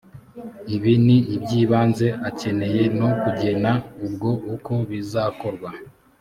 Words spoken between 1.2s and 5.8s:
iby ibanze akeneye no kugena ubwo uko bizakorwa